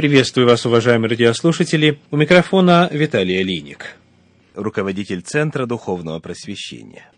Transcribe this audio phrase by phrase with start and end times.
[0.00, 1.98] Приветствую вас, уважаемые радиослушатели.
[2.10, 3.96] У микрофона Виталий Алиник.
[4.54, 7.10] Руководитель Центра Духовного Просвещения.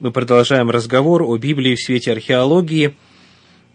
[0.00, 2.96] Мы продолжаем разговор о Библии в свете археологии.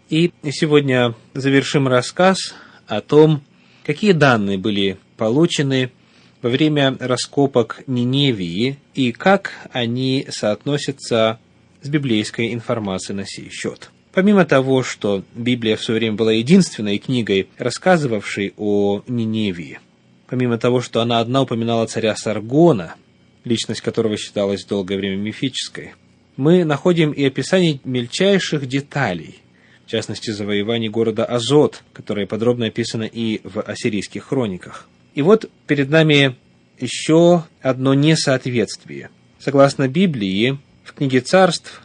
[0.08, 2.56] И сегодня завершим рассказ
[2.88, 3.40] о том,
[3.84, 5.92] какие данные были получены
[6.42, 11.38] во время раскопок Ниневии и как они соотносятся
[11.82, 13.92] с библейской информацией на сей счет.
[14.12, 19.78] Помимо того, что Библия в свое время была единственной книгой, рассказывавшей о Ниневии,
[20.26, 22.94] помимо того, что она одна упоминала царя Саргона,
[23.44, 25.92] личность которого считалась долгое время мифической,
[26.36, 29.40] мы находим и описание мельчайших деталей,
[29.86, 34.88] в частности, завоеваний города Азот, которое подробно описано и в ассирийских хрониках.
[35.14, 36.36] И вот перед нами
[36.80, 39.10] еще одно несоответствие.
[39.38, 41.82] Согласно Библии, в книге царств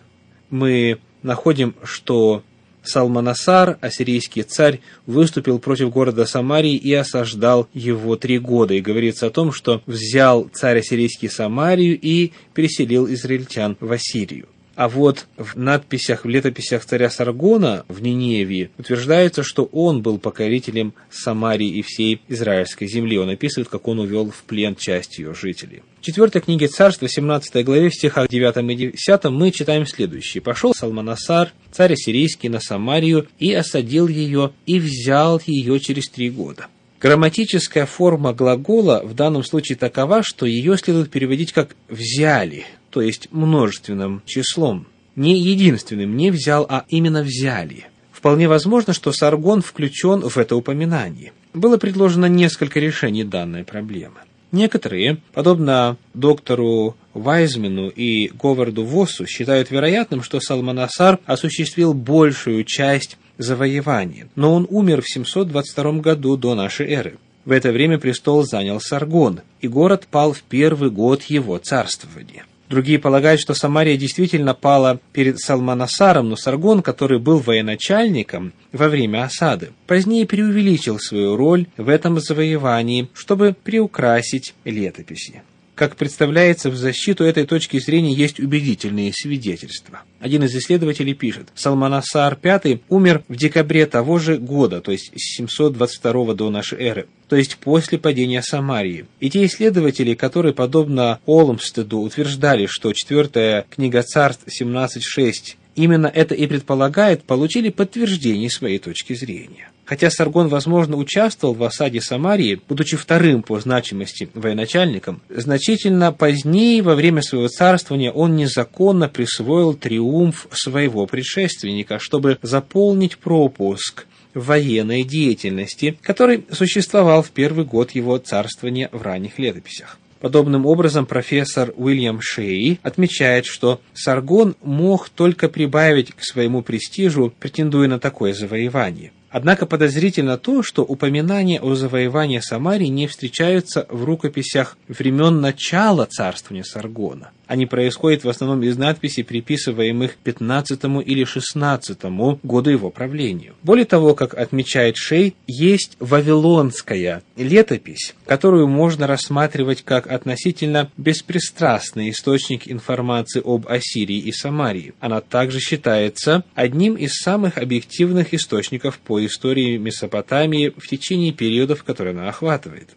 [0.49, 2.43] мы находим, что
[2.83, 8.73] Салманасар, ассирийский царь, выступил против города Самарии и осаждал его три года.
[8.73, 14.47] И говорится о том, что взял царь ассирийский Самарию и переселил израильтян в Ассирию.
[14.75, 20.93] А вот в надписях, в летописях царя Саргона в Ниневии утверждается, что он был покорителем
[21.09, 23.17] Самарии и всей израильской земли.
[23.17, 25.81] Он описывает, как он увел в плен часть ее жителей.
[26.01, 30.41] В четвертой книге царства, 17 главе, в стихах 9 и 10 мы читаем следующее.
[30.41, 36.67] «Пошел Салманасар, царь ассирийский, на Самарию, и осадил ее, и взял ее через три года».
[37.01, 43.27] Грамматическая форма глагола в данном случае такова, что ее следует переводить как «взяли», то есть
[43.33, 44.87] множественным числом.
[45.17, 47.87] Не единственным не взял, а именно взяли.
[48.13, 51.33] Вполне возможно, что Саргон включен в это упоминание.
[51.53, 54.19] Было предложено несколько решений данной проблемы.
[54.53, 64.29] Некоторые, подобно доктору Вайзмену и Говарду Воссу, считают вероятным, что Салманасар осуществил большую часть завоевания,
[64.35, 67.17] но он умер в 722 году до нашей эры.
[67.43, 72.45] В это время престол занял Саргон, и город пал в первый год его царствования.
[72.69, 79.23] Другие полагают, что Самария действительно пала перед Салманасаром, но Саргон, который был военачальником во время
[79.23, 85.43] осады, позднее преувеличил свою роль в этом завоевании, чтобы приукрасить летописи.
[85.75, 90.03] Как представляется, в защиту этой точки зрения есть убедительные свидетельства.
[90.21, 95.35] Один из исследователей пишет, Салманасар V умер в декабре того же года, то есть с
[95.35, 99.05] 722 до нашей эры, то есть после падения Самарии.
[99.19, 106.47] И те исследователи, которые, подобно Олмстеду, утверждали, что четвертая книга царств 17.6 именно это и
[106.47, 109.69] предполагает, получили подтверждение своей точки зрения.
[109.85, 116.95] Хотя Саргон, возможно, участвовал в осаде Самарии, будучи вторым по значимости военачальником, значительно позднее, во
[116.95, 126.45] время своего царствования, он незаконно присвоил триумф своего предшественника, чтобы заполнить пропуск военной деятельности, который
[126.51, 129.97] существовал в первый год его царствования в ранних летописях.
[130.19, 137.87] Подобным образом профессор Уильям Шей отмечает, что Саргон мог только прибавить к своему престижу, претендуя
[137.87, 139.11] на такое завоевание.
[139.29, 146.63] Однако подозрительно то, что упоминания о завоевании Самарии не встречаются в рукописях времен начала царствования
[146.63, 147.31] Саргона.
[147.47, 152.03] Они происходят в основном из надписей, приписываемых 15 или 16
[152.43, 153.53] году его правления.
[153.63, 162.69] Более того, как отмечает Шей, есть вавилонская летопись, которую можно рассматривать как относительно беспристрастный источник
[162.69, 164.93] информации об Ассирии и Самарии.
[164.99, 172.13] Она также считается одним из самых объективных источников по истории Месопотамии в течение периодов, которые
[172.13, 172.89] она охватывает.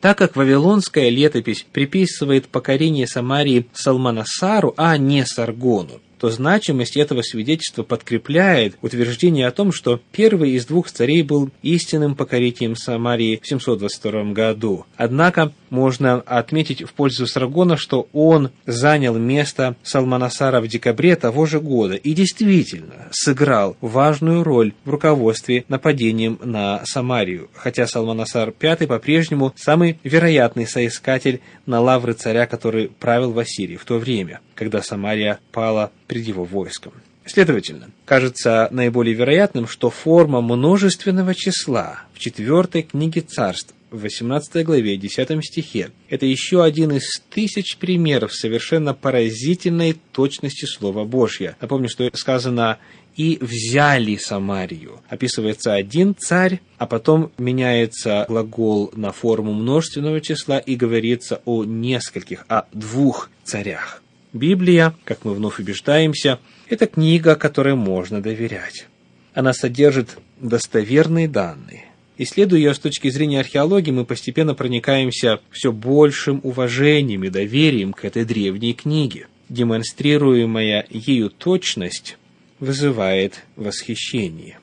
[0.00, 7.82] Так как вавилонская летопись приписывает покорение Самарии Салманасару, а не Саргону, то значимость этого свидетельства
[7.82, 14.32] подкрепляет утверждение о том, что первый из двух царей был истинным покорителем Самарии в 722
[14.32, 14.86] году.
[14.96, 21.60] Однако можно отметить в пользу Саргона, что он занял место Салманасара в декабре того же
[21.60, 29.52] года и действительно сыграл важную роль в руководстве нападением на Самарию, хотя Салманасар V по-прежнему
[29.56, 35.38] самый вероятный соискатель на лавры царя, который правил в Ассирии в то время, когда Самария
[35.52, 36.92] пала пред его войском.
[37.26, 44.96] Следовательно, кажется наиболее вероятным, что форма множественного числа в четвертой книге царств в 18 главе,
[44.96, 45.90] 10 стихе.
[46.08, 51.56] Это еще один из тысяч примеров совершенно поразительной точности Слова Божьего.
[51.60, 52.78] Напомню, что сказано
[53.16, 55.00] «и взяли Самарию».
[55.08, 62.44] Описывается один царь, а потом меняется глагол на форму множественного числа и говорится о нескольких,
[62.48, 64.02] о двух царях.
[64.38, 66.38] Библия, как мы вновь убеждаемся,
[66.68, 68.86] это книга, которой можно доверять.
[69.34, 71.86] Она содержит достоверные данные,
[72.18, 78.04] Исследуя ее с точки зрения археологии, мы постепенно проникаемся все большим уважением и доверием к
[78.06, 79.26] этой древней книге.
[79.50, 82.16] Демонстрируемая ею точность
[82.58, 84.58] вызывает восхищение.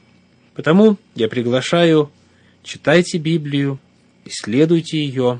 [0.55, 2.11] Потому я приглашаю,
[2.63, 3.79] читайте Библию,
[4.25, 5.39] исследуйте ее.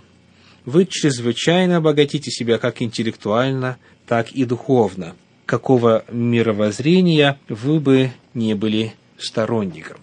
[0.66, 3.78] Вы чрезвычайно обогатите себя как интеллектуально,
[4.08, 5.16] так и духовно.
[5.46, 9.98] Какого мировоззрения вы бы не были сторонником.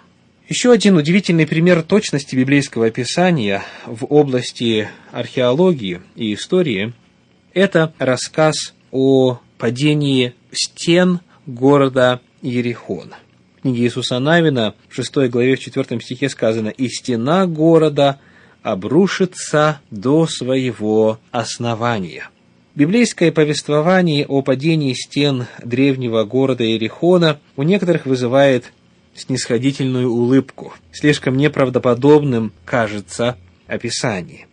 [0.49, 6.93] Еще один удивительный пример точности библейского описания в области археологии и истории–
[7.55, 13.15] это рассказ о падении стен города Ерихон.
[13.59, 18.19] В книге Иисуса Навина в 6 главе в 4 стихе сказано «И стена города
[18.63, 22.29] обрушится до своего основания».
[22.75, 28.73] Библейское повествование о падении стен древнего города Иерихона у некоторых вызывает
[29.15, 30.73] снисходительную улыбку.
[30.93, 33.37] Слишком неправдоподобным кажется
[33.67, 34.47] описание.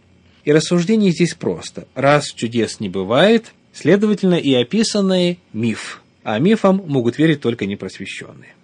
[0.45, 1.88] И рассуждение здесь просто.
[1.94, 6.01] Раз чудес не бывает, следовательно, и описанный миф.
[6.24, 8.56] А мифам могут верить только непросвещенные.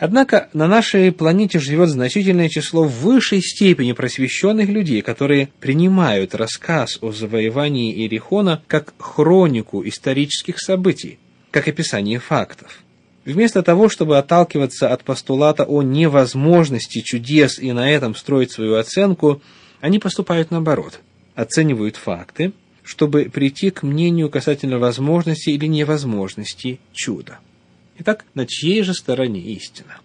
[0.00, 6.96] Однако на нашей планете живет значительное число в высшей степени просвещенных людей, которые принимают рассказ
[7.02, 11.18] о завоевании Иерихона как хронику исторических событий,
[11.50, 12.78] как описание фактов.
[13.26, 19.42] Вместо того, чтобы отталкиваться от постулата о невозможности чудес и на этом строить свою оценку,
[19.82, 21.00] они поступают наоборот,
[21.34, 27.38] оценивают факты, чтобы прийти к мнению касательно возможности или невозможности чуда.
[28.00, 30.00] Итак, на чьей же стороне истина?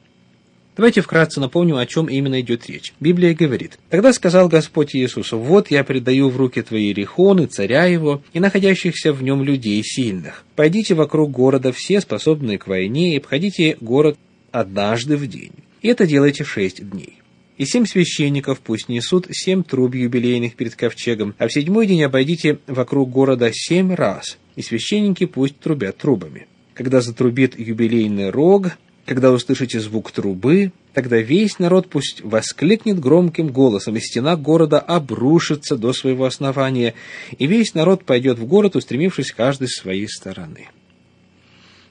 [0.76, 2.94] Давайте вкратце напомним, о чем именно идет речь.
[3.00, 8.22] Библия говорит, «Тогда сказал Господь Иисусу, вот я предаю в руки твои рехоны, царя его,
[8.34, 10.44] и находящихся в нем людей сильных.
[10.58, 14.18] Пойдите вокруг города все, способные к войне, и обходите город
[14.52, 15.54] однажды в день.
[15.82, 17.22] И это делайте шесть дней.
[17.58, 22.60] И семь священников пусть несут семь труб юбилейных перед ковчегом, а в седьмой день обойдите
[22.68, 28.74] вокруг города семь раз, и священники пусть трубят трубами когда затрубит юбилейный рог,
[29.06, 35.78] когда услышите звук трубы, тогда весь народ пусть воскликнет громким голосом, и стена города обрушится
[35.78, 36.94] до своего основания,
[37.38, 40.68] и весь народ пойдет в город, устремившись каждый с своей стороны.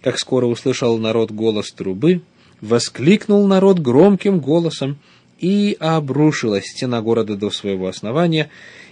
[0.02, 2.20] Как скоро услышал народ голос трубы,
[2.60, 4.98] воскликнул народ громким голосом,
[5.40, 8.50] и обрушилась стена города до своего основания,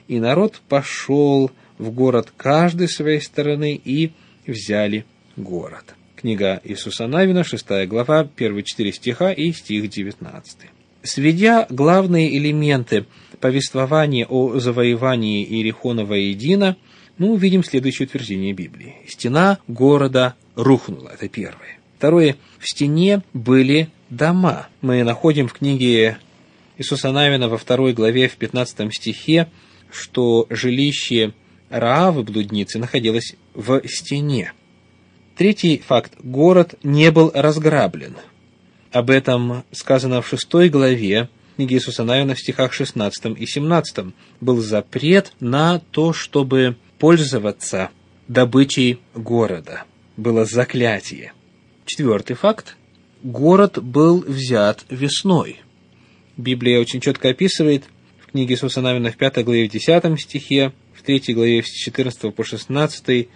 [0.08, 4.12] и народ пошел в город каждой своей стороны, и
[4.46, 5.06] взяли
[5.36, 5.94] город.
[6.16, 10.58] Книга Иисуса Навина, 6 глава, первые четыре стиха и стих 19.
[11.02, 13.06] Сведя главные элементы
[13.40, 16.76] повествования о завоевании Иерихона воедино,
[17.18, 18.94] мы увидим следующее утверждение Библии.
[19.08, 21.10] Стена города рухнула.
[21.10, 21.78] Это первое.
[21.98, 22.36] Второе.
[22.58, 24.68] В стене были дома.
[24.80, 26.18] Мы находим в книге
[26.78, 29.48] Иисуса Навина во второй главе в 15 стихе,
[29.90, 31.32] что жилище
[31.68, 34.52] Раавы, блудницы, находилось в стене.
[35.36, 36.12] Третий факт.
[36.22, 38.16] Город не был разграблен.
[38.90, 44.12] Об этом сказано в шестой главе книги Иисуса Навина в стихах 16 и 17.
[44.40, 47.90] Был запрет на то, чтобы пользоваться
[48.28, 49.84] добычей города.
[50.18, 51.32] Было заклятие.
[51.86, 52.76] Четвертый факт.
[53.22, 55.60] Город был взят весной.
[56.36, 57.84] Библия очень четко описывает
[58.20, 62.34] в книге Иисуса Навина в 5 главе в 10 стихе, в 3 главе с 14
[62.34, 63.28] по 16,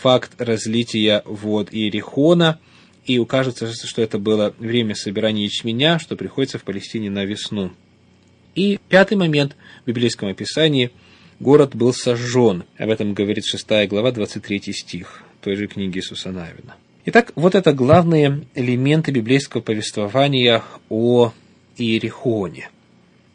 [0.00, 2.60] факт разлития вод Иерихона,
[3.04, 7.72] и укажется, что это было время собирания ячменя, что приходится в Палестине на весну.
[8.54, 10.90] И пятый момент в библейском описании–
[11.40, 12.64] город был сожжен.
[12.78, 16.76] Об этом говорит 6 глава, 23 стих той же книги Иисуса Навина.
[17.06, 21.32] Итак, вот это главные элементы библейского повествования о
[21.76, 22.70] Иерихоне.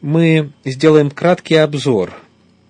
[0.00, 2.14] Мы сделаем краткий обзор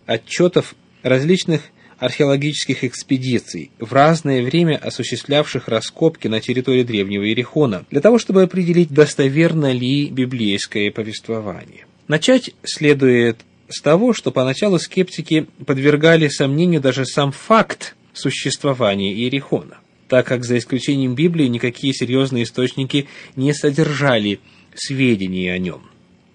[0.05, 1.63] отчетов различных
[2.01, 8.91] археологических экспедиций, в разное время осуществлявших раскопки на территории древнего Иерихона, для того, чтобы определить,
[8.91, 11.85] достоверно ли библейское повествование.
[12.09, 19.79] Начать следует с того, что поначалу скептики подвергали сомнению даже сам факт существования Иерихона,
[20.09, 24.41] так как за исключением Библии никакие серьезные источники не содержали
[24.75, 25.83] сведений о нем.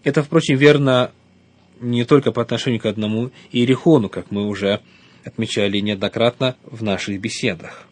[0.03, 1.12] Это, впрочем, верно
[1.81, 4.79] не только по отношению к одному Иерихону, как мы уже
[5.25, 7.88] отмечали неоднократно в наших беседах.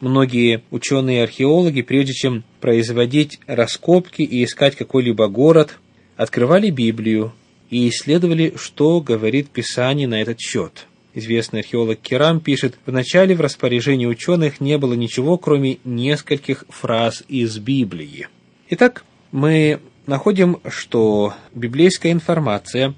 [0.00, 5.78] Многие ученые и археологи, прежде чем производить раскопки и искать какой-либо город,
[6.16, 7.34] открывали Библию
[7.68, 10.86] и исследовали, что говорит Писание на этот счет.
[11.12, 17.58] Известный археолог Керам пишет, «Вначале в распоряжении ученых не было ничего, кроме нескольких фраз из
[17.58, 18.28] Библии».
[18.70, 22.94] Итак, мы находим, что библейская информация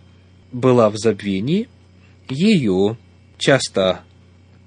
[0.53, 1.69] была в забвении,
[2.29, 2.97] ее
[3.43, 4.03] часто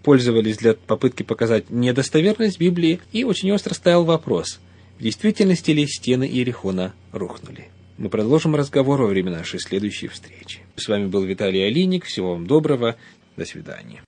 [0.03, 4.59] пользовались для попытки показать недостоверность Библии, и очень остро стоял вопрос,
[4.99, 7.69] в действительности ли стены Иерихона рухнули.
[7.97, 10.59] Мы продолжим разговор во время нашей следующей встречи.
[10.75, 12.03] С вами был Виталий Алиник.
[12.03, 12.97] Всего вам доброго.
[13.37, 14.03] До свидания.